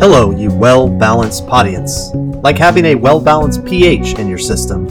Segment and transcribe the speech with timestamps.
[0.00, 2.10] Hello, you well balanced podience.
[2.14, 4.86] Like having a well balanced pH in your system.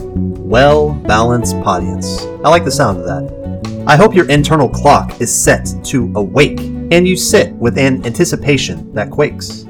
[0.48, 2.22] Well balanced podience.
[2.44, 3.84] I like the sound of that.
[3.88, 8.92] I hope your internal clock is set to awake and you sit with an anticipation
[8.94, 9.64] that quakes.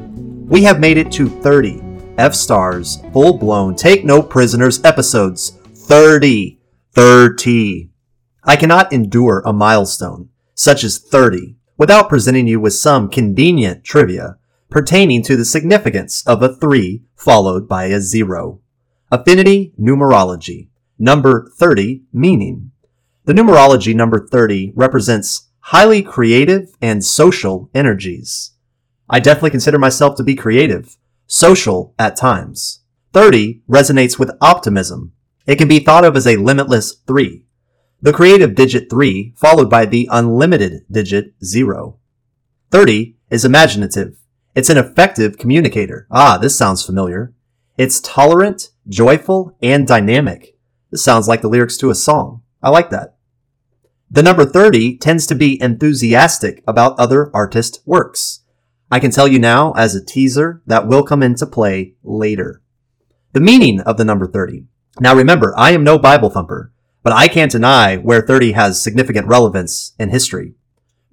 [0.46, 1.81] We have made it to 30
[2.18, 5.57] F stars, full blown, take no prisoners episodes.
[5.72, 6.59] 30.
[6.93, 7.89] 30.
[8.45, 14.36] I cannot endure a milestone, such as 30, without presenting you with some convenient trivia
[14.71, 18.61] pertaining to the significance of a 3 followed by a 0.
[19.11, 20.69] Affinity numerology.
[20.99, 22.71] Number 30 meaning.
[23.25, 28.53] The numerology number 30 represents highly creative and social energies.
[29.09, 30.96] I definitely consider myself to be creative,
[31.27, 32.83] social at times.
[33.12, 35.12] 30 resonates with optimism.
[35.47, 37.45] It can be thought of as a limitless 3.
[38.01, 41.99] The creative digit 3 followed by the unlimited digit 0.
[42.71, 44.20] 30 is imaginative.
[44.55, 46.06] It's an effective communicator.
[46.11, 47.33] Ah, this sounds familiar.
[47.79, 50.56] It's tolerant, joyful, and dynamic.
[50.91, 52.43] This sounds like the lyrics to a song.
[52.62, 53.17] I like that.
[54.11, 58.41] The number 30 tends to be enthusiastic about other artist works.
[58.91, 62.61] I can tell you now as a teaser that will come into play later.
[63.33, 64.65] The meaning of the number 30.
[64.98, 66.73] Now remember, I am no Bible thumper,
[67.05, 70.55] but I can't deny where 30 has significant relevance in history.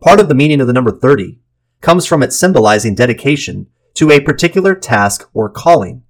[0.01, 1.37] Part of the meaning of the number 30
[1.81, 6.03] comes from it symbolizing dedication to a particular task or calling.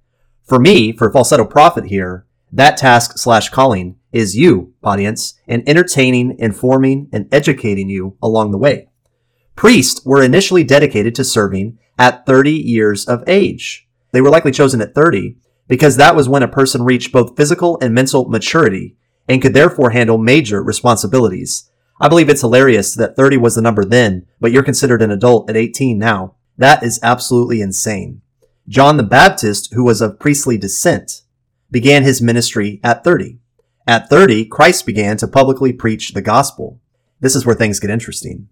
[0.44, 6.38] For me, for falsetto prophet here, that task slash calling is you, audience, and entertaining,
[6.38, 8.88] informing, and educating you along the way.
[9.54, 13.88] Priests were initially dedicated to serving at 30 years of age.
[14.12, 17.78] They were likely chosen at 30 because that was when a person reached both physical
[17.82, 18.96] and mental maturity
[19.28, 23.84] and could therefore handle major responsibilities, I believe it's hilarious that 30 was the number
[23.84, 26.36] then, but you're considered an adult at 18 now.
[26.56, 28.22] That is absolutely insane.
[28.68, 31.22] John the Baptist, who was of priestly descent,
[31.70, 33.38] began his ministry at 30.
[33.86, 36.80] At 30, Christ began to publicly preach the gospel.
[37.20, 38.48] This is where things get interesting.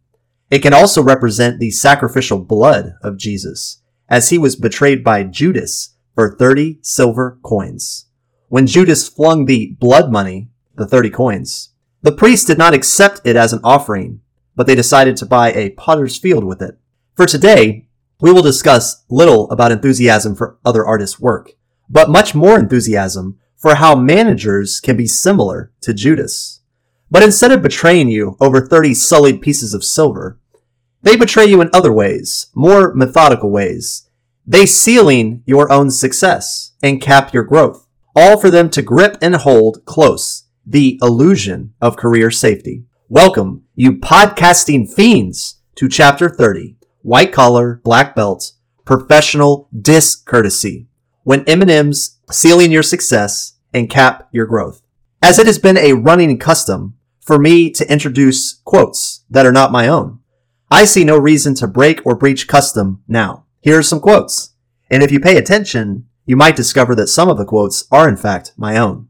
[0.50, 5.94] It can also represent the sacrificial blood of Jesus, as he was betrayed by Judas
[6.14, 8.06] for 30 silver coins.
[8.48, 11.74] When Judas flung the blood money, the 30 coins,
[12.06, 14.20] the priests did not accept it as an offering,
[14.54, 16.78] but they decided to buy a potter's field with it.
[17.16, 17.88] For today,
[18.20, 21.54] we will discuss little about enthusiasm for other artists' work,
[21.90, 26.60] but much more enthusiasm for how managers can be similar to Judas.
[27.10, 30.38] But instead of betraying you over 30 sullied pieces of silver,
[31.02, 34.08] they betray you in other ways, more methodical ways.
[34.46, 39.34] They ceiling your own success and cap your growth, all for them to grip and
[39.34, 42.82] hold close the illusion of career safety.
[43.08, 48.50] Welcome, you podcasting fiends, to chapter 30, white collar, black belt,
[48.84, 50.88] professional discourtesy,
[51.22, 54.82] when M&Ms ceiling your success and cap your growth.
[55.22, 59.70] As it has been a running custom for me to introduce quotes that are not
[59.70, 60.18] my own,
[60.68, 63.44] I see no reason to break or breach custom now.
[63.60, 64.54] Here are some quotes.
[64.90, 68.16] And if you pay attention, you might discover that some of the quotes are in
[68.16, 69.08] fact my own.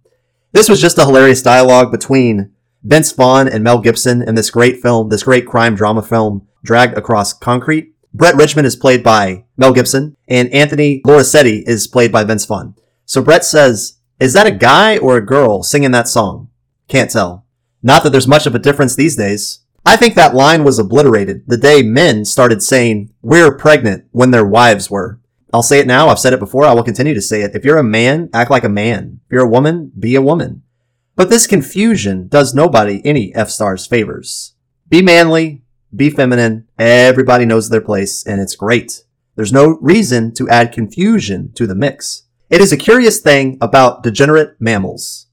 [0.56, 2.50] This was just a hilarious dialogue between
[2.82, 6.96] Vince Vaughn and Mel Gibson in this great film, this great crime drama film, Dragged
[6.96, 7.94] Across Concrete.
[8.14, 12.74] Brett Ridgeman is played by Mel Gibson, and Anthony Lurasetti is played by Vince Vaughn.
[13.04, 16.48] So Brett says, Is that a guy or a girl singing that song?
[16.88, 17.44] Can't tell.
[17.82, 19.60] Not that there's much of a difference these days.
[19.84, 24.46] I think that line was obliterated the day men started saying, We're pregnant when their
[24.46, 25.20] wives were.
[25.52, 26.08] I'll say it now.
[26.08, 26.64] I've said it before.
[26.64, 27.54] I will continue to say it.
[27.54, 29.20] If you're a man, act like a man.
[29.26, 30.62] If you're a woman, be a woman.
[31.14, 34.54] But this confusion does nobody any F stars favors.
[34.88, 35.62] Be manly,
[35.94, 36.68] be feminine.
[36.78, 39.04] Everybody knows their place and it's great.
[39.34, 42.24] There's no reason to add confusion to the mix.
[42.50, 45.26] It is a curious thing about degenerate mammals.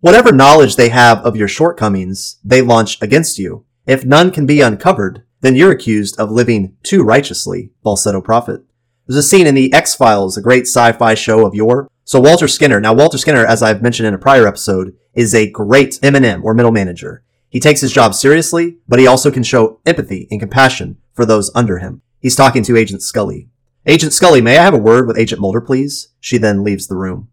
[0.00, 3.64] Whatever knowledge they have of your shortcomings, they launch against you.
[3.86, 8.62] If none can be uncovered, then you're accused of living too righteously, falsetto prophet.
[9.06, 11.90] There's a scene in the X Files, a great sci-fi show of yore.
[12.04, 12.80] So Walter Skinner.
[12.80, 16.54] Now Walter Skinner, as I've mentioned in a prior episode, is a great M&M or
[16.54, 17.22] middle manager.
[17.50, 21.50] He takes his job seriously, but he also can show empathy and compassion for those
[21.54, 22.00] under him.
[22.18, 23.48] He's talking to Agent Scully.
[23.86, 26.08] Agent Scully, may I have a word with Agent Mulder, please?
[26.18, 27.28] She then leaves the room.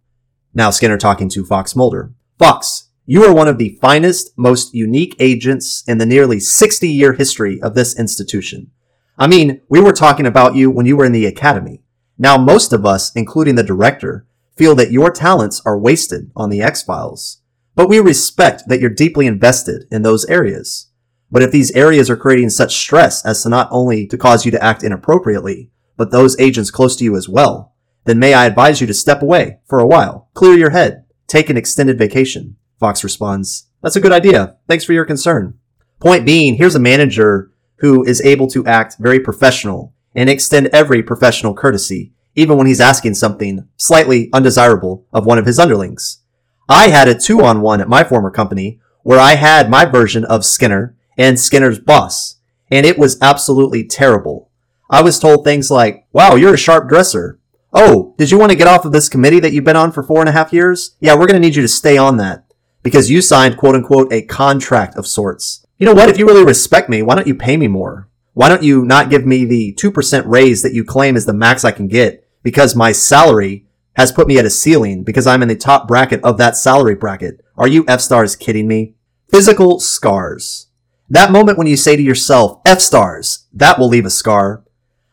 [0.54, 2.12] Now Skinner talking to Fox Mulder.
[2.38, 7.14] Fox, you are one of the finest, most unique agents in the nearly 60 year
[7.14, 8.72] history of this institution.
[9.18, 11.84] I mean, we were talking about you when you were in the academy.
[12.18, 14.26] Now, most of us, including the director,
[14.56, 17.42] feel that your talents are wasted on the X-Files.
[17.76, 20.90] But we respect that you're deeply invested in those areas.
[21.32, 24.52] But if these areas are creating such stress as to not only to cause you
[24.52, 27.74] to act inappropriately, but those agents close to you as well,
[28.06, 31.50] then may I advise you to step away for a while, clear your head, take
[31.50, 32.58] an extended vacation.
[32.80, 34.58] Fox responds, That's a good idea.
[34.68, 35.58] Thanks for your concern.
[36.00, 37.51] Point being, here's a manager
[37.82, 42.80] who is able to act very professional and extend every professional courtesy, even when he's
[42.80, 46.22] asking something slightly undesirable of one of his underlings.
[46.70, 50.24] I had a two on one at my former company where I had my version
[50.26, 52.38] of Skinner and Skinner's boss,
[52.70, 54.50] and it was absolutely terrible.
[54.88, 57.40] I was told things like, wow, you're a sharp dresser.
[57.74, 60.04] Oh, did you want to get off of this committee that you've been on for
[60.04, 60.98] four and a half years?
[61.00, 62.46] Yeah, we're going to need you to stay on that
[62.84, 65.66] because you signed quote unquote a contract of sorts.
[65.82, 66.10] You know what?
[66.10, 68.08] If you really respect me, why don't you pay me more?
[68.34, 71.66] Why don't you not give me the 2% raise that you claim is the max
[71.66, 75.48] I can get because my salary has put me at a ceiling because I'm in
[75.48, 77.44] the top bracket of that salary bracket.
[77.58, 78.94] Are you F stars kidding me?
[79.32, 80.68] Physical scars.
[81.10, 84.64] That moment when you say to yourself, F stars, that will leave a scar.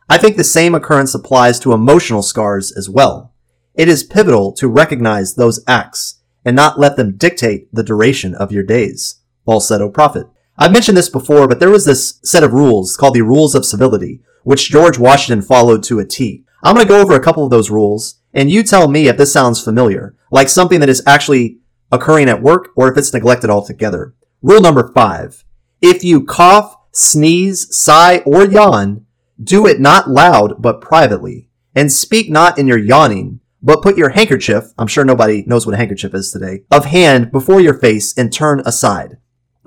[0.07, 3.33] I think the same occurrence applies to emotional scars as well.
[3.75, 8.53] It is pivotal to recognize those acts and not let them dictate the duration of
[8.53, 9.21] your days.
[9.47, 10.27] Falsetto Prophet.
[10.61, 13.65] I've mentioned this before, but there was this set of rules called the Rules of
[13.65, 16.45] Civility, which George Washington followed to a T.
[16.65, 19.17] I'm going to go over a couple of those rules, and you tell me if
[19.17, 21.59] this sounds familiar, like something that is actually
[21.93, 24.15] occurring at work or if it's neglected altogether.
[24.43, 25.45] Rule number five.
[25.81, 29.07] If you cough, sneeze, sigh, or yawn,
[29.41, 31.49] do it not loud, but privately.
[31.77, 35.75] And speak not in your yawning, but put your handkerchief, I'm sure nobody knows what
[35.75, 39.19] a handkerchief is today, of hand before your face and turn aside.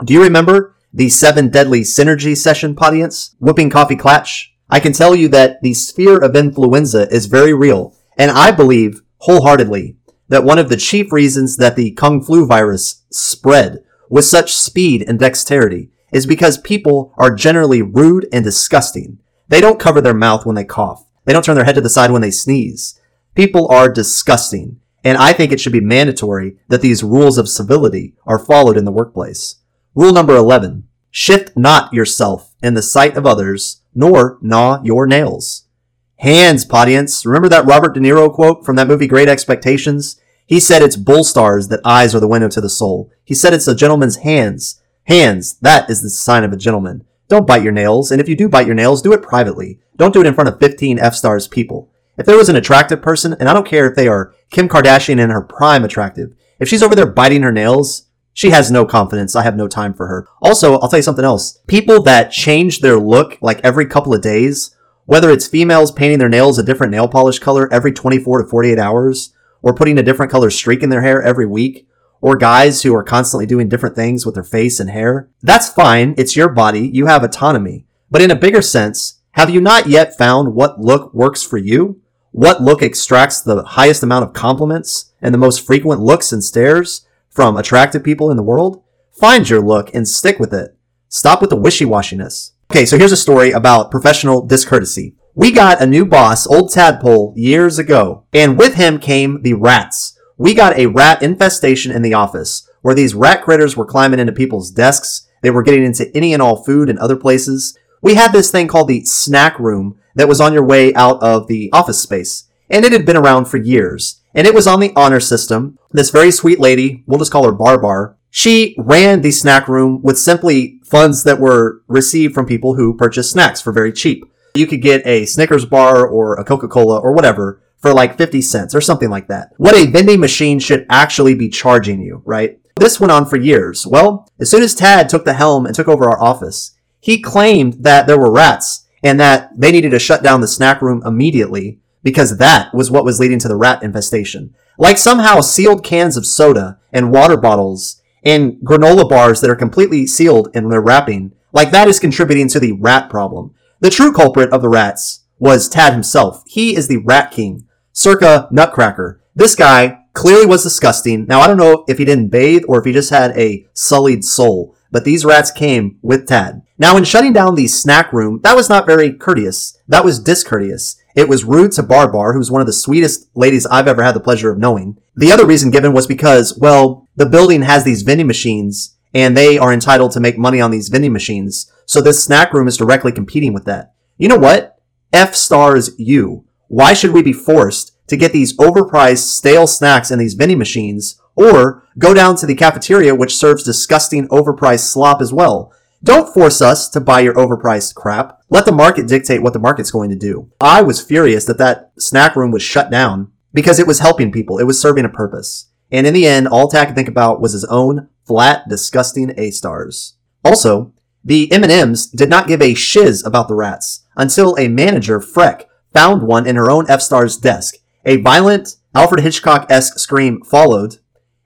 [0.04, 3.36] Do you remember the seven deadly synergy session, audience?
[3.40, 4.54] Whooping coffee clatch?
[4.70, 9.02] I can tell you that the sphere of influenza is very real, and I believe
[9.18, 9.98] wholeheartedly
[10.30, 15.04] that one of the chief reasons that the Kung Flu virus spread with such speed
[15.08, 19.20] and dexterity is because people are generally rude and disgusting.
[19.48, 21.06] They don't cover their mouth when they cough.
[21.26, 23.00] They don't turn their head to the side when they sneeze.
[23.36, 28.16] People are disgusting, and I think it should be mandatory that these rules of civility
[28.26, 29.56] are followed in the workplace.
[29.94, 30.88] Rule number 11.
[31.10, 35.68] Shift not yourself in the sight of others nor gnaw your nails.
[36.16, 37.26] Hands, audience.
[37.26, 40.18] Remember that Robert De Niro quote from that movie Great Expectations?
[40.46, 43.12] He said it's bull stars that eyes are the window to the soul.
[43.26, 44.82] He said it's a gentleman's hands.
[45.06, 47.06] Hands, that is the sign of a gentleman.
[47.28, 49.80] Don't bite your nails, and if you do bite your nails, do it privately.
[49.98, 51.92] Don't do it in front of 15 F-stars people.
[52.18, 55.20] If there was an attractive person, and I don't care if they are Kim Kardashian
[55.20, 58.04] in her prime attractive, if she's over there biting her nails,
[58.34, 59.36] she has no confidence.
[59.36, 60.28] I have no time for her.
[60.42, 61.60] Also, I'll tell you something else.
[61.68, 64.76] People that change their look like every couple of days,
[65.06, 68.80] whether it's females painting their nails a different nail polish color every 24 to 48
[68.80, 71.88] hours, or putting a different color streak in their hair every week,
[72.22, 76.16] or guys who are constantly doing different things with their face and hair, that's fine.
[76.18, 76.90] It's your body.
[76.94, 77.86] You have autonomy.
[78.10, 82.02] But in a bigger sense, have you not yet found what look works for you?
[82.32, 87.06] What look extracts the highest amount of compliments and the most frequent looks and stares?
[87.32, 90.78] From attractive people in the world, find your look and stick with it.
[91.08, 92.52] Stop with the wishy-washiness.
[92.70, 95.16] Okay, so here's a story about professional discourtesy.
[95.34, 100.18] We got a new boss, Old Tadpole, years ago, and with him came the rats.
[100.38, 104.34] We got a rat infestation in the office, where these rat critters were climbing into
[104.34, 107.78] people's desks, they were getting into any and all food and other places.
[108.02, 111.48] We had this thing called the snack room that was on your way out of
[111.48, 114.94] the office space, and it had been around for years and it was on the
[114.96, 115.78] honor system.
[115.92, 120.18] This very sweet lady, we'll just call her Barbar, she ran the snack room with
[120.18, 124.24] simply funds that were received from people who purchased snacks for very cheap.
[124.56, 128.74] You could get a Snickers bar or a Coca-Cola or whatever for like 50 cents
[128.74, 129.52] or something like that.
[129.58, 132.58] What a vending machine should actually be charging you, right?
[132.80, 133.86] This went on for years.
[133.86, 136.72] Well, as soon as Tad took the helm and took over our office,
[137.02, 140.82] he claimed that there were rats and that they needed to shut down the snack
[140.82, 144.54] room immediately because that was what was leading to the rat infestation.
[144.78, 150.08] Like somehow sealed cans of soda and water bottles and granola bars that are completely
[150.08, 153.54] sealed in their wrapping, like that is contributing to the rat problem.
[153.80, 156.44] The true culprit of the rats was Tad himself.
[156.48, 159.22] He is the rat king, circa Nutcracker.
[159.36, 161.26] This guy clearly was disgusting.
[161.26, 164.24] Now I don't know if he didn't bathe or if he just had a sullied
[164.24, 166.62] soul, but these rats came with Tad.
[166.82, 169.78] Now in shutting down the snack room, that was not very courteous.
[169.88, 170.96] That was discourteous.
[171.16, 174.20] It was rude to Barbar, who's one of the sweetest ladies I've ever had the
[174.20, 174.98] pleasure of knowing.
[175.16, 179.60] The other reason given was because, well, the building has these vending machines and they
[179.60, 181.72] are entitled to make money on these vending machines.
[181.86, 183.94] So this snack room is directly competing with that.
[184.18, 184.80] You know what?
[185.14, 186.46] F stars you.
[186.68, 191.22] Why should we be forced to get these overpriced stale snacks in these vending machines
[191.36, 195.72] or go down to the cafeteria which serves disgusting overpriced slop as well?
[196.04, 198.40] Don't force us to buy your overpriced crap.
[198.50, 200.52] Let the market dictate what the market's going to do.
[200.60, 204.58] I was furious that that snack room was shut down because it was helping people.
[204.58, 205.70] It was serving a purpose.
[205.92, 209.52] And in the end, all Tad could think about was his own flat, disgusting A
[209.52, 210.16] stars.
[210.44, 210.94] Also,
[211.24, 216.24] the M&Ms did not give a shiz about the rats until a manager, Freck, found
[216.24, 217.76] one in her own F-Star's desk.
[218.06, 220.98] A violent Alfred Hitchcock-esque scream followed.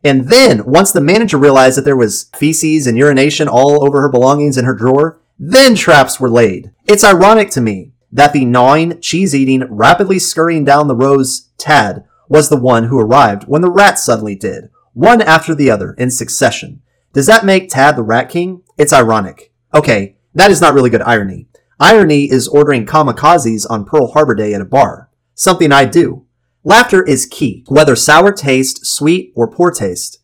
[0.06, 4.10] And then, once the manager realized that there was feces and urination all over her
[4.10, 6.70] belongings in her drawer, then traps were laid.
[6.86, 12.50] It's ironic to me that the gnawing, cheese-eating, rapidly scurrying down the rows Tad was
[12.50, 16.84] the one who arrived when the rats suddenly did, one after the other in succession.
[17.12, 18.62] Does that make Tad the Rat King?
[18.78, 19.52] It's ironic.
[19.74, 21.48] Okay, that is not really good irony.
[21.80, 25.10] Irony is ordering kamikazes on Pearl Harbor Day at a bar.
[25.34, 26.25] Something I do.
[26.68, 30.18] Laughter is key, whether sour taste, sweet, or poor taste.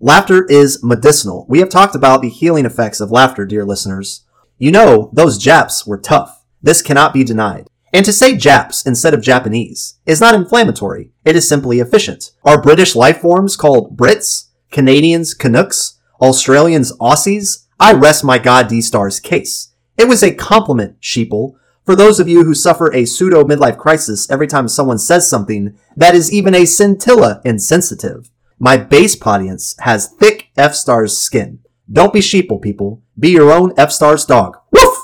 [0.00, 1.46] Laughter is medicinal.
[1.48, 4.24] We have talked about the healing effects of laughter, dear listeners.
[4.58, 6.42] You know, those Japs were tough.
[6.60, 7.68] This cannot be denied.
[7.92, 11.12] And to say Japs instead of Japanese is not inflammatory.
[11.24, 12.32] It is simply efficient.
[12.44, 14.48] Are British life forms called Brits?
[14.72, 16.00] Canadians Canucks?
[16.20, 17.66] Australians Aussies?
[17.78, 19.72] I rest my God D-Star's case.
[19.96, 24.30] It was a compliment, sheeple, for those of you who suffer a pseudo midlife crisis
[24.30, 28.30] every time someone says something that is even a scintilla insensitive.
[28.58, 31.60] My base audience has thick F-Stars skin.
[31.90, 33.02] Don't be sheeple, people.
[33.18, 34.56] Be your own F-Stars dog.
[34.70, 34.96] Woof!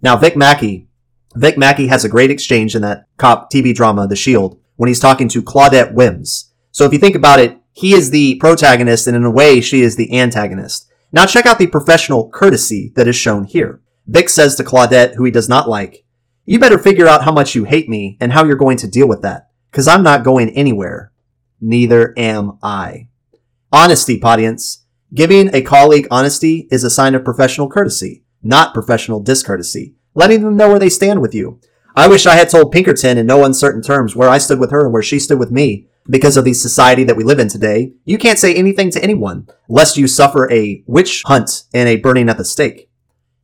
[0.00, 0.88] Now, Vic Mackey.
[1.34, 5.00] Vic Mackey has a great exchange in that cop TV drama, The Shield, when he's
[5.00, 6.52] talking to Claudette Wyms.
[6.70, 9.82] So if you think about it, he is the protagonist and in a way she
[9.82, 10.90] is the antagonist.
[11.12, 13.82] Now check out the professional courtesy that is shown here.
[14.06, 16.05] Vic says to Claudette, who he does not like,
[16.46, 19.08] you better figure out how much you hate me and how you're going to deal
[19.08, 21.12] with that, because I'm not going anywhere.
[21.60, 23.08] Neither am I.
[23.72, 24.84] Honesty, audience.
[25.12, 29.96] Giving a colleague honesty is a sign of professional courtesy, not professional discourtesy.
[30.14, 31.60] Letting them know where they stand with you.
[31.94, 34.84] I wish I had told Pinkerton in no uncertain terms where I stood with her
[34.84, 35.88] and where she stood with me.
[36.08, 39.48] Because of the society that we live in today, you can't say anything to anyone,
[39.68, 42.85] lest you suffer a witch hunt and a burning at the stake.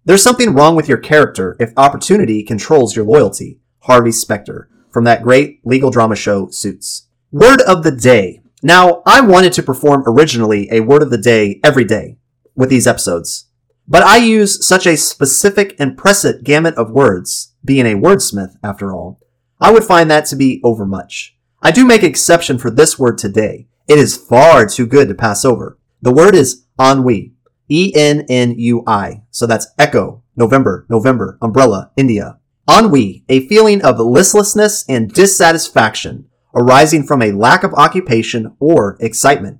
[0.04, 3.60] There's something wrong with your character if opportunity controls your loyalty.
[3.80, 7.08] Harvey Specter, from that great legal drama show, Suits.
[7.30, 8.42] Word of the day.
[8.62, 12.18] Now, I wanted to perform originally a word of the day every day
[12.54, 13.46] with these episodes,
[13.88, 18.92] but I use such a specific and precedent gamut of words, being a wordsmith after
[18.92, 19.20] all,
[19.60, 21.36] I would find that to be overmuch.
[21.62, 23.68] I do make exception for this word today.
[23.86, 25.78] It is far too good to pass over.
[26.00, 27.34] The word is ennui.
[27.72, 29.22] E-N-N-U-I.
[29.30, 32.38] So that's echo, November, November, umbrella, India.
[32.70, 39.58] Ennui, a feeling of listlessness and dissatisfaction arising from a lack of occupation or excitement.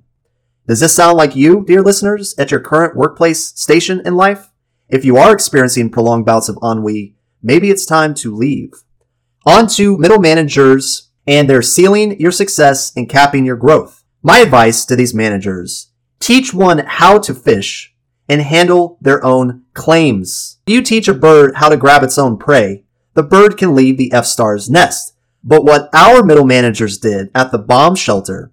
[0.67, 4.49] Does this sound like you, dear listeners, at your current workplace station in life?
[4.89, 8.73] If you are experiencing prolonged bouts of ennui, maybe it's time to leave.
[9.45, 14.03] On to middle managers and they're ceiling your success and capping your growth.
[14.21, 15.89] My advice to these managers,
[16.19, 17.92] teach one how to fish
[18.27, 20.59] and handle their own claims.
[20.65, 23.97] If you teach a bird how to grab its own prey, the bird can leave
[23.97, 25.13] the F-Star's nest.
[25.43, 28.51] But what our middle managers did at the bomb shelter,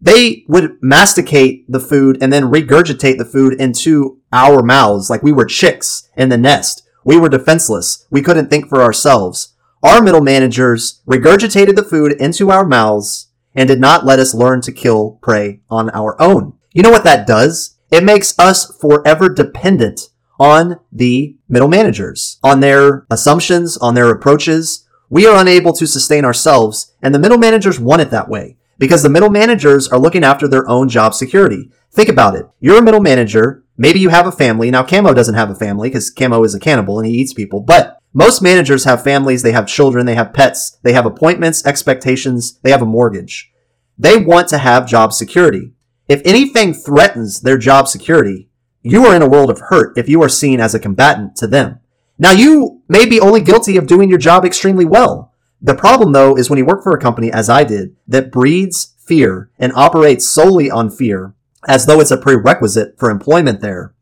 [0.00, 5.32] they would masticate the food and then regurgitate the food into our mouths like we
[5.32, 6.82] were chicks in the nest.
[7.04, 8.06] We were defenseless.
[8.10, 9.54] We couldn't think for ourselves.
[9.82, 14.60] Our middle managers regurgitated the food into our mouths and did not let us learn
[14.62, 16.54] to kill prey on our own.
[16.72, 17.76] You know what that does?
[17.90, 24.86] It makes us forever dependent on the middle managers, on their assumptions, on their approaches.
[25.08, 29.02] We are unable to sustain ourselves, and the middle managers want it that way because
[29.02, 31.70] the middle managers are looking after their own job security.
[31.92, 32.46] Think about it.
[32.60, 33.64] You're a middle manager.
[33.76, 34.70] Maybe you have a family.
[34.70, 37.60] Now, Camo doesn't have a family because Camo is a cannibal and he eats people,
[37.60, 42.58] but most managers have families, they have children, they have pets, they have appointments, expectations,
[42.62, 43.52] they have a mortgage.
[43.98, 45.72] They want to have job security.
[46.10, 48.48] If anything threatens their job security,
[48.82, 51.46] you are in a world of hurt if you are seen as a combatant to
[51.46, 51.78] them.
[52.18, 55.32] Now you may be only guilty of doing your job extremely well.
[55.62, 58.96] The problem though is when you work for a company as I did that breeds
[58.98, 61.36] fear and operates solely on fear
[61.68, 63.94] as though it's a prerequisite for employment there.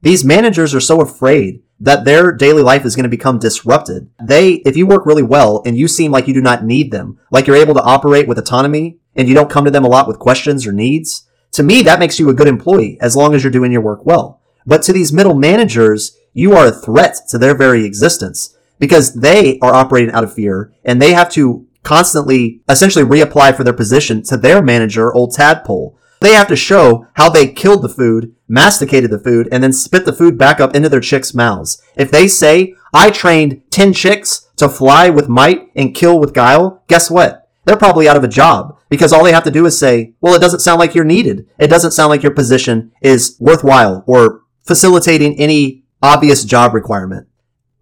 [0.00, 4.08] These managers are so afraid that their daily life is going to become disrupted.
[4.22, 7.18] They, if you work really well and you seem like you do not need them,
[7.32, 10.06] like you're able to operate with autonomy and you don't come to them a lot
[10.06, 13.42] with questions or needs, to me, that makes you a good employee as long as
[13.42, 14.40] you're doing your work well.
[14.66, 19.58] But to these middle managers, you are a threat to their very existence because they
[19.60, 24.22] are operating out of fear and they have to constantly essentially reapply for their position
[24.24, 25.98] to their manager, old tadpole.
[26.20, 30.04] They have to show how they killed the food, masticated the food, and then spit
[30.04, 31.80] the food back up into their chicks' mouths.
[31.96, 36.82] If they say, I trained 10 chicks to fly with might and kill with guile.
[36.88, 37.47] Guess what?
[37.68, 40.34] They're probably out of a job because all they have to do is say, well,
[40.34, 41.46] it doesn't sound like you're needed.
[41.58, 47.28] It doesn't sound like your position is worthwhile or facilitating any obvious job requirement.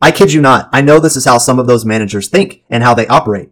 [0.03, 0.69] I kid you not.
[0.73, 3.51] I know this is how some of those managers think and how they operate.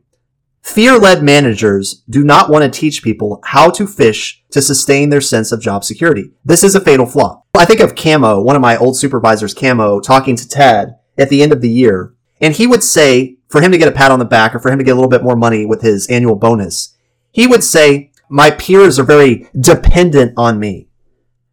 [0.61, 5.53] Fear-led managers do not want to teach people how to fish to sustain their sense
[5.53, 6.33] of job security.
[6.45, 7.45] This is a fatal flaw.
[7.57, 11.45] I think of Camo, one of my old supervisors, Camo, talking to Tad at the
[11.45, 14.19] end of the year, and he would say, for him to get a pat on
[14.19, 16.35] the back or for him to get a little bit more money with his annual
[16.35, 16.97] bonus,
[17.31, 20.89] he would say, my peers are very dependent on me.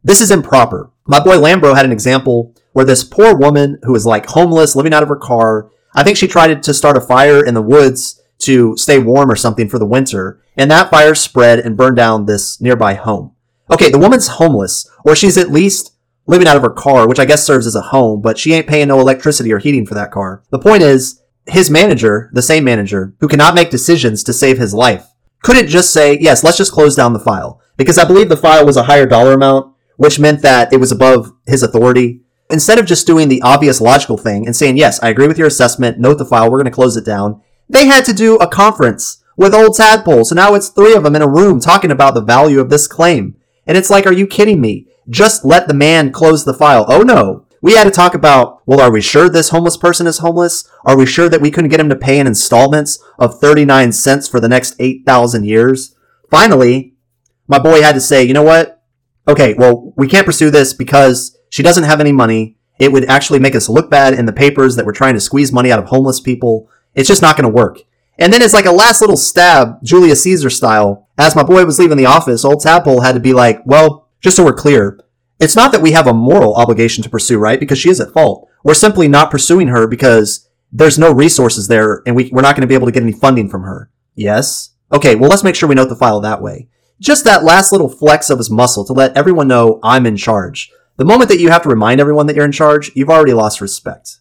[0.04, 0.90] This is improper.
[1.06, 4.94] My boy Lambro had an example where this poor woman who was like homeless, living
[4.94, 8.22] out of her car, I think she tried to start a fire in the woods
[8.40, 12.26] to stay warm or something for the winter, and that fire spread and burned down
[12.26, 13.36] this nearby home.
[13.70, 15.91] Okay, the woman's homeless, or she's at least
[16.32, 18.66] living out of her car, which I guess serves as a home, but she ain't
[18.66, 20.44] paying no electricity or heating for that car.
[20.50, 24.74] The point is, his manager, the same manager, who cannot make decisions to save his
[24.74, 25.06] life,
[25.44, 27.60] couldn't just say, yes, let's just close down the file.
[27.76, 30.92] Because I believe the file was a higher dollar amount, which meant that it was
[30.92, 32.22] above his authority.
[32.50, 35.48] Instead of just doing the obvious logical thing and saying, yes, I agree with your
[35.48, 38.48] assessment, note the file, we're going to close it down, they had to do a
[38.48, 40.30] conference with old tadpoles.
[40.30, 42.88] So now it's three of them in a room talking about the value of this
[42.88, 43.36] claim.
[43.68, 44.88] And it's like, are you kidding me?
[45.12, 46.86] Just let the man close the file.
[46.88, 47.46] Oh no.
[47.62, 50.68] We had to talk about, well, are we sure this homeless person is homeless?
[50.84, 54.28] Are we sure that we couldn't get him to pay in installments of 39 cents
[54.28, 55.96] for the next 8,000 years?
[56.32, 56.96] Finally,
[57.48, 58.82] my boy had to say, you know what?
[59.28, 62.58] Okay, well, we can't pursue this because she doesn't have any money.
[62.80, 65.52] It would actually make us look bad in the papers that we're trying to squeeze
[65.52, 66.68] money out of homeless people.
[66.96, 67.82] It's just not going to work.
[68.18, 71.10] And then it's like a last little stab, Julius Caesar style.
[71.18, 74.38] As my boy was leaving the office, old Tadpole had to be like, well, just
[74.38, 75.00] so we're clear,
[75.40, 77.60] it's not that we have a moral obligation to pursue, right?
[77.60, 78.48] Because she is at fault.
[78.64, 82.62] We're simply not pursuing her because there's no resources there and we, we're not going
[82.62, 83.90] to be able to get any funding from her.
[84.16, 84.76] Yes?
[84.92, 86.68] Okay, well, let's make sure we note the file that way.
[87.00, 90.72] Just that last little flex of his muscle to let everyone know I'm in charge.
[90.98, 93.60] The moment that you have to remind everyone that you're in charge, you've already lost
[93.60, 94.20] respect.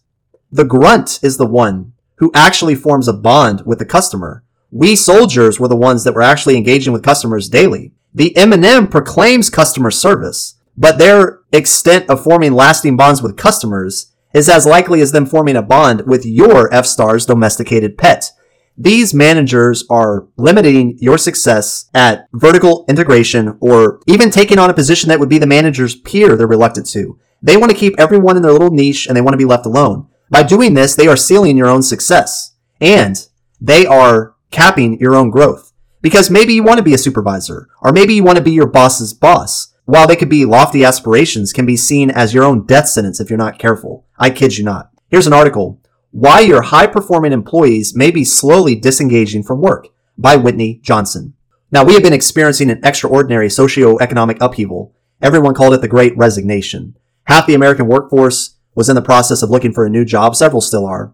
[0.51, 4.43] The grunt is the one who actually forms a bond with the customer.
[4.71, 7.93] We soldiers were the ones that were actually engaging with customers daily.
[8.13, 14.49] The M&M proclaims customer service, but their extent of forming lasting bonds with customers is
[14.49, 18.31] as likely as them forming a bond with your F-Star's domesticated pet.
[18.77, 25.09] These managers are limiting your success at vertical integration or even taking on a position
[25.09, 27.19] that would be the manager's peer they're reluctant to.
[27.41, 29.65] They want to keep everyone in their little niche and they want to be left
[29.65, 30.07] alone.
[30.29, 33.27] By doing this, they are ceiling your own success and
[33.59, 35.70] they are capping your own growth.
[36.01, 38.67] Because maybe you want to be a supervisor or maybe you want to be your
[38.67, 39.73] boss's boss.
[39.85, 43.29] While they could be lofty aspirations, can be seen as your own death sentence if
[43.29, 44.05] you're not careful.
[44.17, 44.91] I kid you not.
[45.09, 45.81] Here's an article.
[46.11, 49.87] Why Your High Performing Employees May Be Slowly Disengaging from Work
[50.17, 51.33] by Whitney Johnson.
[51.71, 54.93] Now, we have been experiencing an extraordinary socio-economic upheaval.
[55.21, 56.97] Everyone called it the Great Resignation.
[57.25, 60.35] Half the American workforce was in the process of looking for a new job.
[60.35, 61.13] Several still are.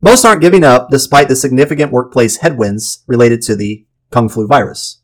[0.00, 5.00] Most aren't giving up despite the significant workplace headwinds related to the Kung Flu virus.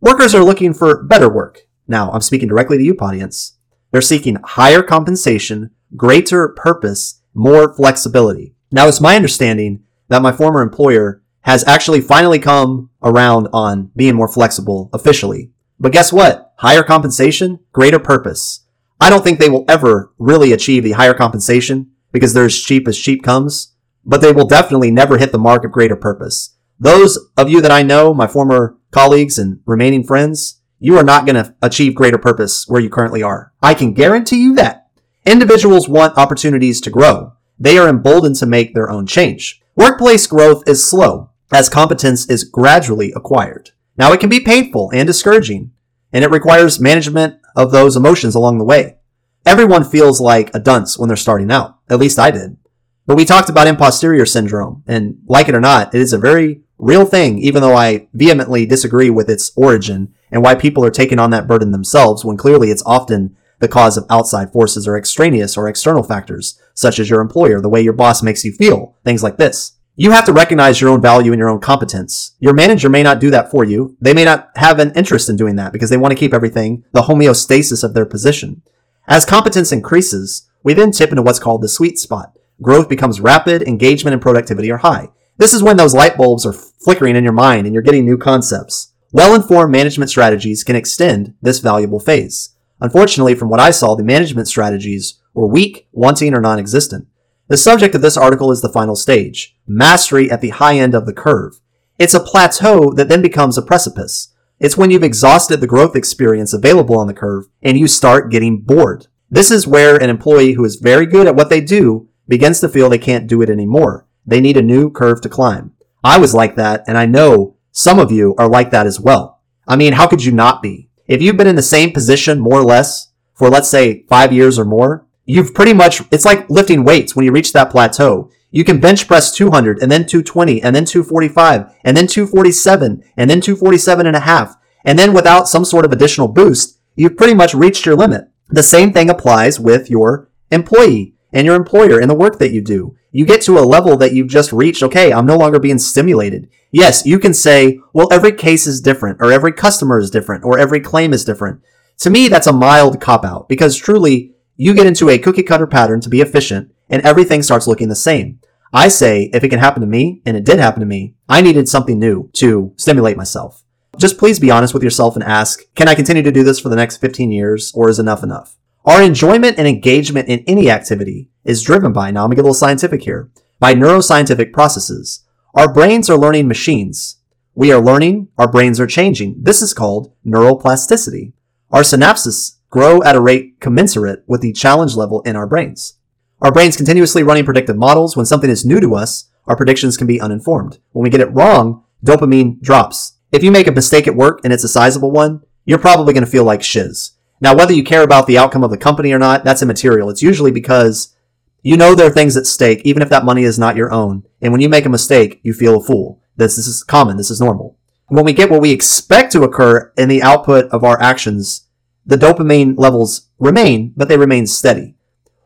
[0.00, 1.60] Workers are looking for better work.
[1.86, 3.58] Now, I'm speaking directly to you, audience.
[3.90, 8.54] They're seeking higher compensation, greater purpose, more flexibility.
[8.70, 14.14] Now, it's my understanding that my former employer has actually finally come around on being
[14.14, 15.50] more flexible officially.
[15.78, 16.54] But guess what?
[16.58, 18.64] Higher compensation, greater purpose.
[19.00, 22.88] I don't think they will ever really achieve the higher compensation because they're as cheap
[22.88, 26.53] as cheap comes, but they will definitely never hit the mark of greater purpose.
[26.84, 31.24] Those of you that I know, my former colleagues and remaining friends, you are not
[31.24, 33.54] going to achieve greater purpose where you currently are.
[33.62, 34.90] I can guarantee you that.
[35.24, 37.32] Individuals want opportunities to grow.
[37.58, 39.62] They are emboldened to make their own change.
[39.74, 43.70] Workplace growth is slow as competence is gradually acquired.
[43.96, 45.70] Now it can be painful and discouraging,
[46.12, 48.98] and it requires management of those emotions along the way.
[49.46, 51.78] Everyone feels like a dunce when they're starting out.
[51.88, 52.58] At least I did.
[53.06, 56.63] But we talked about imposterior syndrome, and like it or not, it is a very
[56.78, 61.18] real thing, even though I vehemently disagree with its origin and why people are taking
[61.18, 65.56] on that burden themselves when clearly it's often the cause of outside forces or extraneous
[65.56, 69.22] or external factors, such as your employer, the way your boss makes you feel, things
[69.22, 69.72] like this.
[69.96, 72.34] You have to recognize your own value and your own competence.
[72.40, 73.96] Your manager may not do that for you.
[74.00, 76.84] They may not have an interest in doing that because they want to keep everything
[76.92, 78.62] the homeostasis of their position.
[79.06, 82.36] As competence increases, we then tip into what's called the sweet spot.
[82.60, 85.10] Growth becomes rapid, engagement and productivity are high.
[85.36, 88.16] This is when those light bulbs are flickering in your mind and you're getting new
[88.16, 88.92] concepts.
[89.12, 92.50] Well-informed management strategies can extend this valuable phase.
[92.80, 97.08] Unfortunately, from what I saw, the management strategies were weak, wanting, or non-existent.
[97.48, 101.04] The subject of this article is the final stage, mastery at the high end of
[101.04, 101.60] the curve.
[101.98, 104.32] It's a plateau that then becomes a precipice.
[104.60, 108.60] It's when you've exhausted the growth experience available on the curve and you start getting
[108.60, 109.08] bored.
[109.30, 112.68] This is where an employee who is very good at what they do begins to
[112.68, 114.03] feel they can't do it anymore.
[114.26, 115.72] They need a new curve to climb.
[116.02, 119.40] I was like that, and I know some of you are like that as well.
[119.66, 120.88] I mean, how could you not be?
[121.06, 124.58] If you've been in the same position more or less for let's say five years
[124.58, 128.30] or more, you've pretty much, it's like lifting weights when you reach that plateau.
[128.50, 133.30] You can bench press 200 and then 220 and then 245 and then 247 and
[133.30, 134.56] then 247 and a half.
[134.84, 138.28] And then without some sort of additional boost, you've pretty much reached your limit.
[138.48, 142.62] The same thing applies with your employee and your employer and the work that you
[142.62, 142.96] do.
[143.10, 144.82] You get to a level that you've just reached.
[144.82, 146.48] Okay, I'm no longer being stimulated.
[146.70, 150.58] Yes, you can say, well, every case is different or every customer is different or
[150.58, 151.60] every claim is different.
[151.98, 155.66] To me, that's a mild cop out because truly you get into a cookie cutter
[155.66, 158.40] pattern to be efficient and everything starts looking the same.
[158.72, 161.42] I say, if it can happen to me, and it did happen to me, I
[161.42, 163.62] needed something new to stimulate myself.
[163.96, 166.68] Just please be honest with yourself and ask, can I continue to do this for
[166.68, 168.56] the next 15 years or is enough enough?
[168.84, 172.44] Our enjoyment and engagement in any activity is driven by, now I'm gonna get a
[172.44, 175.24] little scientific here, by neuroscientific processes.
[175.54, 177.16] Our brains are learning machines.
[177.54, 179.36] We are learning, our brains are changing.
[179.40, 181.32] This is called neuroplasticity.
[181.70, 185.94] Our synapses grow at a rate commensurate with the challenge level in our brains.
[186.42, 188.16] Our brains continuously running predictive models.
[188.16, 190.78] When something is new to us, our predictions can be uninformed.
[190.92, 193.14] When we get it wrong, dopamine drops.
[193.32, 196.24] If you make a mistake at work and it's a sizable one, you're probably going
[196.24, 197.12] to feel like shiz.
[197.40, 200.08] Now, whether you care about the outcome of the company or not, that's immaterial.
[200.08, 201.14] It's usually because
[201.62, 204.24] you know there are things at stake, even if that money is not your own.
[204.40, 206.20] And when you make a mistake, you feel a fool.
[206.36, 207.16] This, this is common.
[207.16, 207.76] This is normal.
[208.08, 211.66] When we get what we expect to occur in the output of our actions,
[212.04, 214.94] the dopamine levels remain, but they remain steady.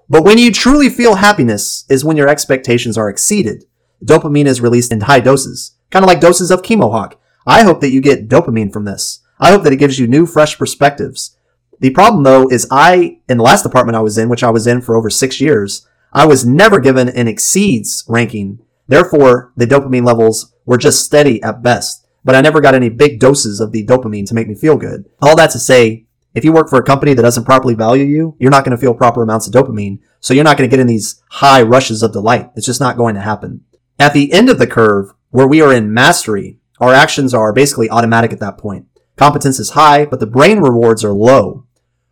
[0.09, 3.65] But when you truly feel happiness is when your expectations are exceeded.
[4.05, 7.15] Dopamine is released in high doses, kind of like doses of chemohawk.
[7.47, 9.21] I hope that you get dopamine from this.
[9.41, 11.37] I hope that it gives you new, fresh perspectives.
[11.81, 14.67] The problem though is I, in the last department I was in, which I was
[14.67, 18.61] in for over six years, I was never given an exceeds ranking.
[18.87, 23.21] Therefore, the dopamine levels were just steady at best, but I never got any big
[23.21, 25.05] doses of the dopamine to make me feel good.
[25.21, 28.37] All that to say, if you work for a company that doesn't properly value you,
[28.39, 29.99] you're not going to feel proper amounts of dopamine.
[30.21, 32.51] So you're not going to get in these high rushes of delight.
[32.55, 33.65] It's just not going to happen.
[33.99, 37.91] At the end of the curve, where we are in mastery, our actions are basically
[37.91, 38.87] automatic at that point.
[39.17, 41.67] Competence is high, but the brain rewards are low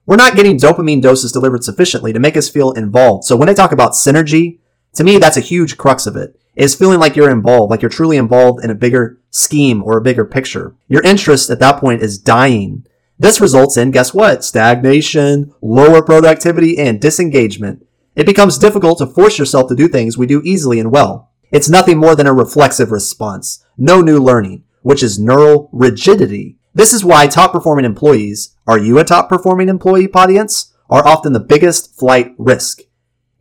[0.07, 3.25] we're not getting dopamine doses delivered sufficiently to make us feel involved.
[3.25, 4.61] So when I talk about synergy,
[4.95, 7.90] to me, that's a huge crux of it, is feeling like you're involved, like you're
[7.90, 10.75] truly involved in a bigger scheme or a bigger picture.
[10.88, 12.87] Your interest at that point is dying.
[13.19, 14.45] This results in, guess what?
[14.45, 17.87] Stagnation, lower productivity, and disengagement.
[18.14, 21.31] It becomes difficult to force yourself to do things we do easily and well.
[21.51, 23.64] It's nothing more than a reflexive response.
[23.77, 26.57] No new learning, which is neural rigidity.
[26.76, 31.32] This is why top performing employees, are you a top performing employee, audience, are often
[31.32, 32.82] the biggest flight risk.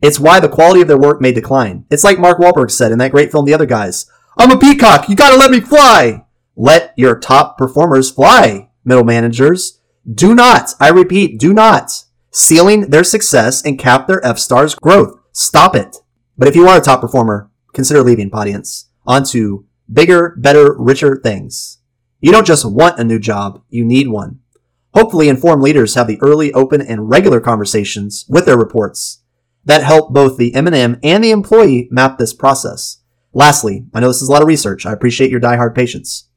[0.00, 1.84] It's why the quality of their work may decline.
[1.90, 4.10] It's like Mark Wahlberg said in that great film, The Other Guys.
[4.38, 5.10] I'm a peacock.
[5.10, 6.24] You gotta let me fly.
[6.56, 9.80] Let your top performers fly, middle managers.
[10.10, 11.92] Do not, I repeat, do not
[12.30, 15.14] ceiling their success and cap their F-stars growth.
[15.32, 15.98] Stop it.
[16.38, 18.88] But if you are a top performer, consider leaving, audience.
[19.06, 21.80] On to bigger, better, richer things.
[22.26, 24.40] You don't just want a new job, you need one.
[24.94, 29.20] Hopefully, informed leaders have the early, open, and regular conversations with their reports
[29.64, 32.98] that help both the M&M and the employee map this process.
[33.32, 34.84] Lastly, I know this is a lot of research.
[34.84, 36.28] I appreciate your diehard patience.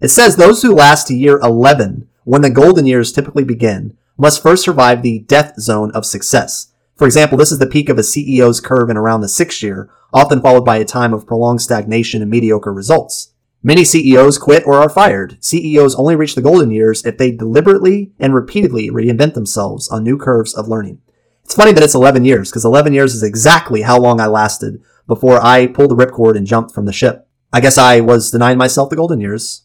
[0.00, 4.42] It says those who last to year 11, when the golden years typically begin, must
[4.42, 6.72] first survive the death zone of success.
[6.96, 9.90] For example, this is the peak of a CEO's curve in around the sixth year,
[10.10, 13.33] often followed by a time of prolonged stagnation and mediocre results.
[13.66, 15.42] Many CEOs quit or are fired.
[15.42, 20.18] CEOs only reach the golden years if they deliberately and repeatedly reinvent themselves on new
[20.18, 21.00] curves of learning.
[21.44, 24.82] It's funny that it's 11 years, because 11 years is exactly how long I lasted
[25.06, 27.26] before I pulled the ripcord and jumped from the ship.
[27.54, 29.62] I guess I was denying myself the golden years.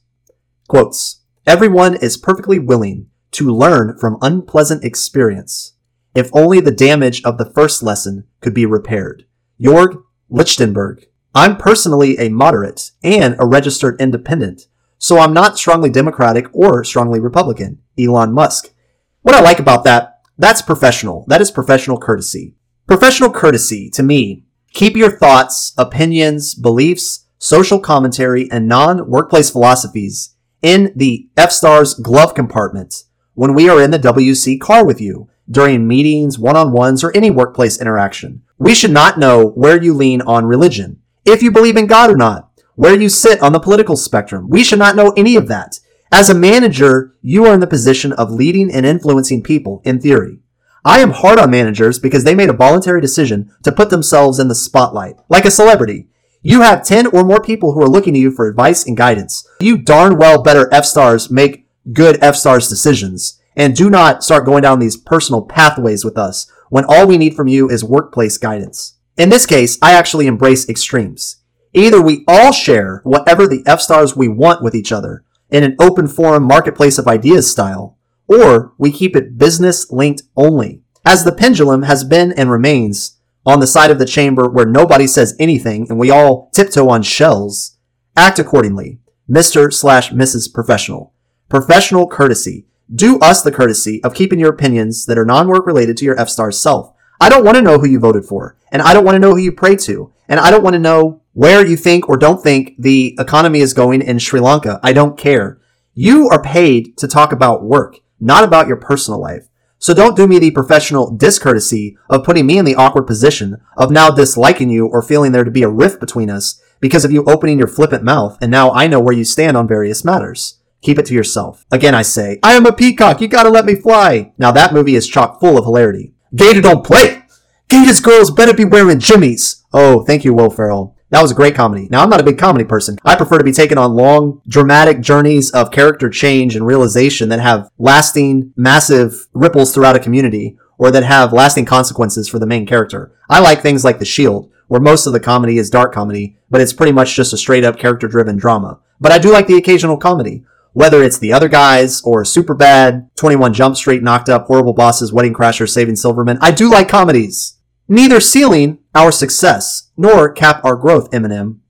[0.69, 1.19] Quotes.
[1.45, 5.73] Everyone is perfectly willing to learn from unpleasant experience.
[6.15, 9.25] If only the damage of the first lesson could be repaired.
[9.61, 11.08] Jorg Lichtenberg.
[11.35, 17.19] I'm personally a moderate and a registered independent, so I'm not strongly Democratic or strongly
[17.19, 17.79] Republican.
[17.99, 18.73] Elon Musk.
[19.21, 21.25] What I like about that, that's professional.
[21.27, 22.55] That is professional courtesy.
[22.87, 30.91] Professional courtesy, to me, keep your thoughts, opinions, beliefs, social commentary, and non-workplace philosophies in
[30.95, 36.39] the F-Stars glove compartment when we are in the WC car with you during meetings,
[36.39, 38.41] one-on-ones, or any workplace interaction.
[38.57, 42.17] We should not know where you lean on religion, if you believe in God or
[42.17, 44.47] not, where you sit on the political spectrum.
[44.49, 45.79] We should not know any of that.
[46.11, 50.39] As a manager, you are in the position of leading and influencing people in theory.
[50.83, 54.47] I am hard on managers because they made a voluntary decision to put themselves in
[54.47, 56.07] the spotlight, like a celebrity.
[56.41, 59.45] You have 10 or more people who are looking to you for advice and guidance.
[59.59, 64.45] You darn well better F stars make good F stars decisions and do not start
[64.45, 68.37] going down these personal pathways with us when all we need from you is workplace
[68.37, 68.95] guidance.
[69.19, 71.41] In this case, I actually embrace extremes.
[71.73, 75.75] Either we all share whatever the F stars we want with each other in an
[75.77, 77.97] open forum marketplace of ideas style,
[78.29, 80.83] or we keep it business linked only.
[81.05, 85.05] As the pendulum has been and remains on the side of the chamber where nobody
[85.05, 87.77] says anything and we all tiptoe on shells,
[88.15, 88.99] act accordingly.
[89.29, 89.71] Mr.
[89.73, 90.53] slash Mrs.
[90.53, 91.13] Professional.
[91.49, 92.67] Professional courtesy.
[92.93, 96.53] Do us the courtesy of keeping your opinions that are non-work related to your F-star
[96.53, 96.93] self.
[97.19, 99.31] I don't want to know who you voted for, and I don't want to know
[99.31, 102.41] who you pray to, and I don't want to know where you think or don't
[102.41, 104.79] think the economy is going in Sri Lanka.
[104.83, 105.59] I don't care.
[105.93, 109.47] You are paid to talk about work not about your personal life.
[109.77, 113.91] So don't do me the professional discourtesy of putting me in the awkward position of
[113.91, 117.23] now disliking you or feeling there to be a rift between us because of you
[117.25, 120.59] opening your flippant mouth and now I know where you stand on various matters.
[120.81, 121.65] Keep it to yourself.
[121.71, 123.21] Again, I say, I am a peacock.
[123.21, 124.33] You gotta let me fly.
[124.37, 126.13] Now that movie is chock full of hilarity.
[126.35, 127.23] Gator don't play.
[127.69, 129.63] Gator's girls better be wearing jimmies.
[129.73, 130.95] Oh, thank you, Will Ferrell.
[131.11, 131.87] That was a great comedy.
[131.89, 132.97] Now, I'm not a big comedy person.
[133.03, 137.39] I prefer to be taken on long, dramatic journeys of character change and realization that
[137.39, 142.67] have lasting, massive ripples throughout a community or that have lasting consequences for the main
[142.67, 143.11] character.
[143.27, 146.61] I like things like The Shield, where most of the comedy is dark comedy, but
[146.61, 148.79] it's pretty much just a straight up character driven drama.
[148.99, 150.43] But I do like the occasional comedy.
[150.73, 155.33] Whether it's The Other Guys or Superbad, 21 Jump Street, Knocked Up, Horrible Bosses, Wedding
[155.33, 157.57] Crashers, Saving Silverman, I do like comedies.
[157.87, 161.61] Neither ceiling our success, nor cap our growth, M&M.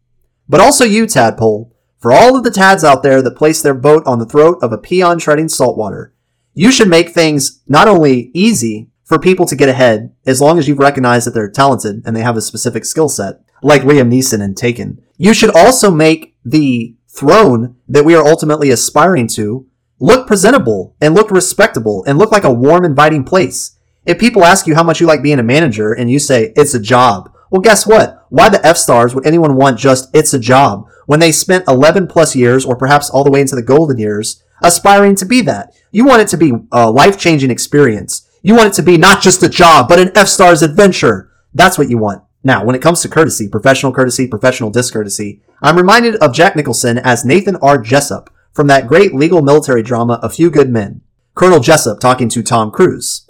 [0.50, 4.04] But also you, Tadpole, for all of the Tads out there that place their boat
[4.06, 6.14] on the throat of a peon treading saltwater.
[6.54, 10.68] You should make things not only easy for people to get ahead, as long as
[10.68, 14.42] you've recognized that they're talented and they have a specific skill set, like Liam Neeson
[14.42, 15.02] and Taken.
[15.18, 19.67] You should also make the throne that we are ultimately aspiring to
[19.99, 23.77] look presentable and look respectable and look like a warm, inviting place.
[24.05, 26.73] If people ask you how much you like being a manager and you say it's
[26.73, 28.25] a job, well, guess what?
[28.29, 32.08] Why the F stars would anyone want just it's a job when they spent 11
[32.08, 35.73] plus years or perhaps all the way into the golden years aspiring to be that?
[35.91, 38.27] You want it to be a life changing experience.
[38.41, 41.32] You want it to be not just a job, but an F stars adventure.
[41.53, 42.23] That's what you want.
[42.43, 46.98] Now, when it comes to courtesy, professional courtesy, professional discourtesy, I'm reminded of Jack Nicholson
[47.00, 47.78] as Nathan R.
[47.78, 51.02] Jessup from that great legal military drama, A Few Good Men.
[51.36, 53.30] Colonel Jessup talking to Tom Cruise.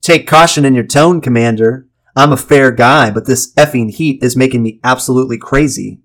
[0.00, 1.86] Take caution in your tone, Commander.
[2.16, 6.00] I'm a fair guy, but this effing heat is making me absolutely crazy.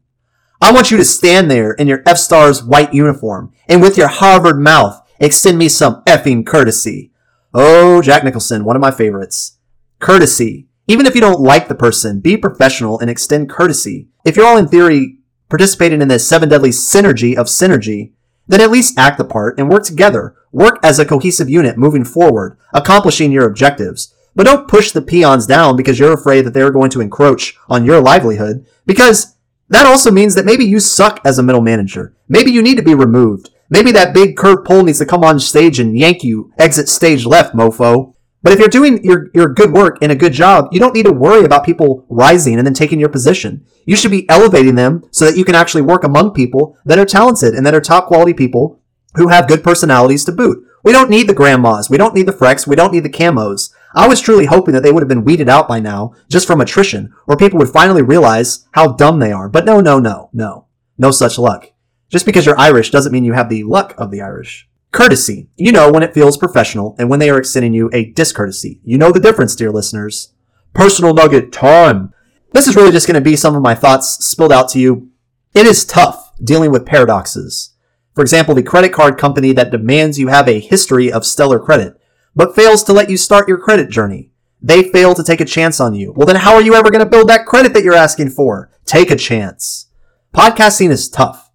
[0.62, 4.60] I want you to stand there in your F-Stars white uniform and with your Harvard
[4.60, 7.12] mouth extend me some effing courtesy.
[7.54, 9.58] Oh, Jack Nicholson, one of my favorites.
[9.99, 10.67] Courtesy.
[10.88, 14.10] Even if you don't like the person, be professional and extend courtesy.
[14.26, 15.19] If you're all in theory
[15.54, 18.12] participating in this seven deadly synergy of synergy,
[18.48, 20.36] then at least act the part and work together.
[20.52, 24.16] Work as a cohesive unit moving forward, accomplishing your objectives.
[24.34, 27.86] But don't push the peons down because you're afraid that they're going to encroach on
[27.86, 29.36] your livelihood, because
[29.70, 32.16] that also means that maybe you suck as a middle manager.
[32.28, 33.52] Maybe you need to be removed.
[33.70, 37.28] Maybe that big Kurt Pole needs to come on stage and yank you exit stage
[37.28, 38.12] left, mofo.
[38.43, 41.06] But if you're doing your, your good work in a good job, you don't need
[41.06, 43.65] to worry about people rising and then taking your position.
[43.86, 47.06] You should be elevating them so that you can actually work among people that are
[47.06, 48.82] talented and that are top quality people
[49.15, 50.67] who have good personalities to boot.
[50.84, 51.89] We don't need the grandmas.
[51.89, 52.67] We don't need the frecks.
[52.67, 53.73] We don't need the camos.
[53.95, 56.60] I was truly hoping that they would have been weeded out by now just from
[56.60, 59.47] attrition or people would finally realize how dumb they are.
[59.47, 60.65] But no, no, no, no.
[60.97, 61.71] No such luck.
[62.10, 64.67] Just because you're Irish doesn't mean you have the luck of the Irish.
[64.93, 65.49] Courtesy.
[65.58, 68.79] You know when it feels professional and when they are extending you a discourtesy.
[68.84, 70.34] You know the difference, dear listeners.
[70.75, 72.13] Personal nugget time.
[72.51, 75.10] This is really just going to be some of my thoughts spilled out to you.
[75.56, 77.73] It is tough dealing with paradoxes.
[78.13, 81.99] For example, the credit card company that demands you have a history of stellar credit,
[82.36, 84.29] but fails to let you start your credit journey.
[84.62, 86.13] They fail to take a chance on you.
[86.15, 88.71] Well, then how are you ever going to build that credit that you're asking for?
[88.86, 89.88] Take a chance.
[90.36, 91.49] Podcasting is tough.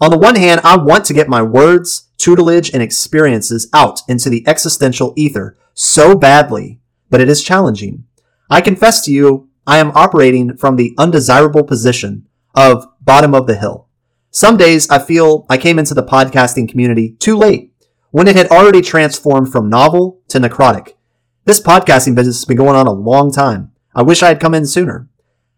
[0.00, 4.28] On the one hand, I want to get my words, tutelage, and experiences out into
[4.28, 8.04] the existential ether so badly, but it is challenging.
[8.50, 13.56] I confess to you, I am operating from the undesirable position of bottom of the
[13.56, 13.88] hill.
[14.30, 17.72] Some days I feel I came into the podcasting community too late
[18.10, 20.94] when it had already transformed from novel to necrotic.
[21.44, 23.72] This podcasting business has been going on a long time.
[23.94, 25.08] I wish I had come in sooner.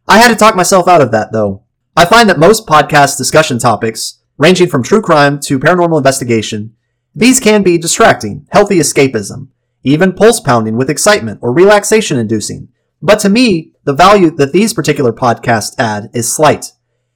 [0.06, 1.64] I had to talk myself out of that, though.
[1.96, 6.74] I find that most podcast discussion topics, ranging from true crime to paranormal investigation,
[7.14, 9.48] these can be distracting, healthy escapism,
[9.82, 12.68] even pulse pounding with excitement or relaxation inducing.
[13.02, 16.72] But to me, the value that these particular podcasts add is slight.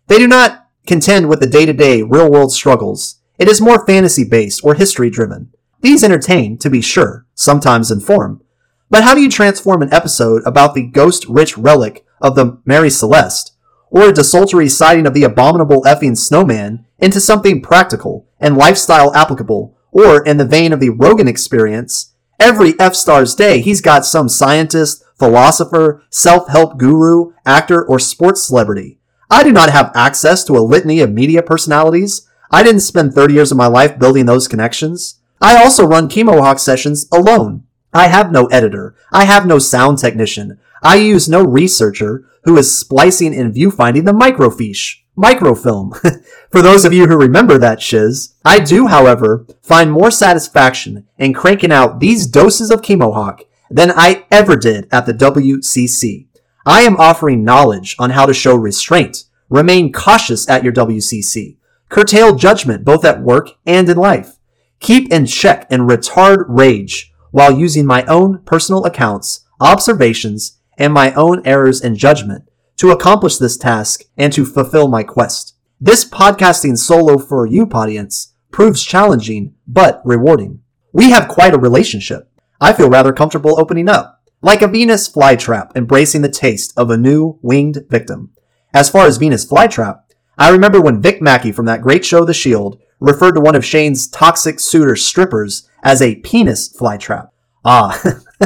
[0.07, 3.23] They do not contend with the day to day real world struggles.
[3.39, 5.51] It is more fantasy based or history driven.
[5.81, 8.43] These entertain, to be sure, sometimes inform.
[8.91, 12.91] But how do you transform an episode about the ghost rich relic of the Mary
[12.91, 13.53] Celeste,
[13.89, 19.77] or a desultory sighting of the abominable effing snowman, into something practical and lifestyle applicable,
[19.91, 24.29] or in the vein of the Rogan experience, every F star's day he's got some
[24.29, 28.99] scientist, philosopher, self-help guru, actor, or sports celebrity.
[29.31, 32.29] I do not have access to a litany of media personalities.
[32.51, 35.21] I didn't spend 30 years of my life building those connections.
[35.41, 37.65] I also run Chemohawk sessions alone.
[37.93, 38.95] I have no editor.
[39.13, 40.59] I have no sound technician.
[40.83, 45.93] I use no researcher who is splicing and viewfinding the microfiche, microfilm.
[46.51, 51.33] For those of you who remember that shiz, I do, however, find more satisfaction in
[51.33, 56.27] cranking out these doses of Chemohawk than I ever did at the WCC.
[56.67, 61.57] I am offering knowledge on how to show restraint, remain cautious at your WCC,
[61.89, 64.39] curtail judgment both at work and in life,
[64.81, 71.13] keep in check and retard rage while using my own personal accounts, observations, and my
[71.15, 75.57] own errors in judgment to accomplish this task and to fulfill my quest.
[75.81, 80.61] This podcasting solo for you audience proves challenging but rewarding.
[80.93, 82.31] We have quite a relationship.
[82.61, 86.97] I feel rather comfortable opening up, like a Venus flytrap embracing the taste of a
[86.97, 88.31] new winged victim.
[88.73, 90.01] As far as Venus flytrap,
[90.39, 93.65] I remember when Vic Mackey from that great show The Shield referred to one of
[93.65, 97.29] Shane's toxic suitor strippers as a penis flytrap.
[97.65, 98.01] Ah,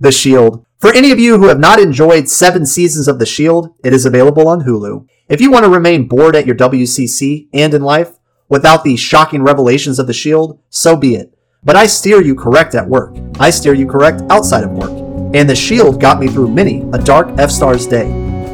[0.00, 0.64] The Shield.
[0.78, 4.06] For any of you who have not enjoyed seven seasons of The Shield, it is
[4.06, 5.08] available on Hulu.
[5.28, 8.12] If you want to remain bored at your WCC and in life
[8.48, 11.36] without the shocking revelations of The Shield, so be it.
[11.64, 13.16] But I steer you correct at work.
[13.40, 14.92] I steer you correct outside of work.
[15.34, 18.08] And The Shield got me through many a dark F Stars day.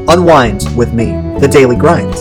[0.09, 2.15] Unwind with me, the daily grind.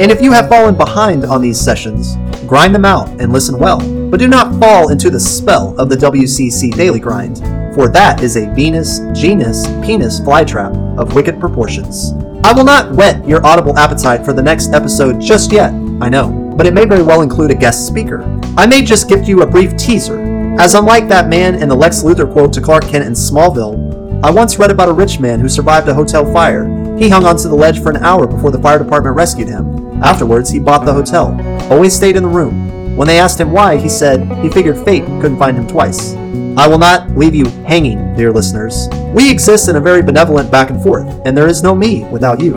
[0.00, 3.80] And if you have fallen behind on these sessions, grind them out and listen well,
[4.08, 7.42] but do not fall into the spell of the WCC daily grind,
[7.74, 12.12] for that is a Venus, genus, penis flytrap of wicked proportions.
[12.44, 16.54] I will not whet your audible appetite for the next episode just yet, I know,
[16.56, 18.22] but it may very well include a guest speaker.
[18.56, 20.20] I may just give you a brief teaser,
[20.58, 24.30] as unlike that man in the Lex Luthor quote to Clark Kent in Smallville, I
[24.30, 26.64] once read about a rich man who survived a hotel fire.
[26.96, 30.00] He hung onto the ledge for an hour before the fire department rescued him.
[30.02, 31.36] Afterwards, he bought the hotel,
[31.72, 32.61] always stayed in the room.
[32.96, 36.14] When they asked him why, he said he figured fate couldn't find him twice.
[36.56, 38.88] I will not leave you hanging, dear listeners.
[39.14, 42.40] We exist in a very benevolent back and forth, and there is no me without
[42.40, 42.52] you.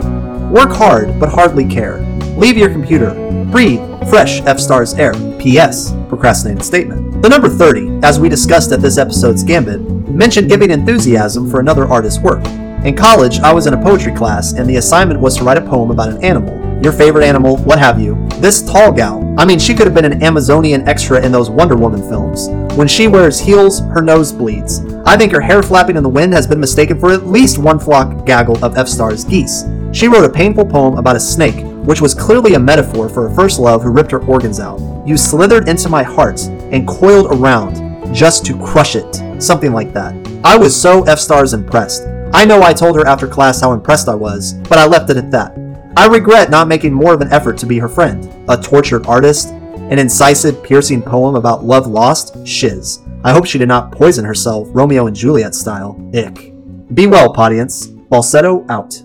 [0.52, 2.00] Work hard, but hardly care.
[2.36, 3.14] Leave your computer.
[3.50, 5.14] Breathe fresh F stars air.
[5.38, 5.92] P.S.
[6.08, 7.22] Procrastinated statement.
[7.22, 11.86] The number 30, as we discussed at this episode's Gambit, mentioned giving enthusiasm for another
[11.86, 12.44] artist's work.
[12.84, 15.62] In college, I was in a poetry class, and the assignment was to write a
[15.62, 16.65] poem about an animal.
[16.82, 18.26] Your favorite animal, what have you.
[18.38, 21.74] This tall gal, I mean, she could have been an Amazonian extra in those Wonder
[21.74, 22.48] Woman films.
[22.76, 24.84] When she wears heels, her nose bleeds.
[25.06, 27.78] I think her hair flapping in the wind has been mistaken for at least one
[27.78, 29.64] flock gaggle of F Star's geese.
[29.92, 33.34] She wrote a painful poem about a snake, which was clearly a metaphor for a
[33.34, 34.78] first love who ripped her organs out.
[35.06, 39.42] You slithered into my heart and coiled around just to crush it.
[39.42, 40.14] Something like that.
[40.44, 42.02] I was so F Stars impressed.
[42.34, 45.16] I know I told her after class how impressed I was, but I left it
[45.16, 45.56] at that.
[45.96, 48.30] I regret not making more of an effort to be her friend.
[48.50, 49.48] A tortured artist?
[49.48, 52.36] An incisive, piercing poem about love lost?
[52.46, 53.00] Shiz.
[53.24, 55.98] I hope she did not poison herself Romeo and Juliet style.
[56.14, 56.52] Ick.
[56.94, 57.92] Be well, audience.
[58.10, 59.02] Falsetto out.